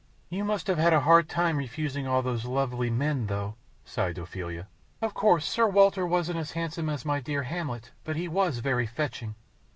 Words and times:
"You 0.29 0.43
must 0.43 0.65
have 0.65 0.79
had 0.79 0.93
a 0.93 1.01
hard 1.01 1.29
time 1.29 1.57
refusing 1.57 2.07
all 2.07 2.23
those 2.23 2.45
lovely 2.45 2.89
men, 2.89 3.27
though," 3.27 3.53
sighed 3.85 4.17
Ophelia. 4.17 4.67
"Of 4.99 5.13
course, 5.13 5.45
Sir 5.47 5.67
Walter 5.67 6.07
wasn't 6.07 6.39
as 6.39 6.53
handsome 6.53 6.89
as 6.89 7.05
my 7.05 7.19
dear 7.19 7.43
Hamlet, 7.43 7.91
but 8.03 8.15
he 8.15 8.27
was 8.27 8.61
very 8.65 8.87
fetching." 8.87 9.35